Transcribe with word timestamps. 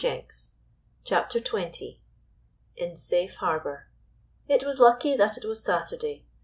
226 0.01 0.55
CHAPTER 1.03 1.39
XX 1.39 1.99
IN 2.75 2.95
SAFE 2.95 3.35
HAKBOR 3.35 3.85
I 4.49 4.57
T 4.57 4.65
was 4.65 4.79
lucky 4.79 5.15
that 5.15 5.37
it 5.37 5.45
was 5.45 5.63
Saturday. 5.63 6.25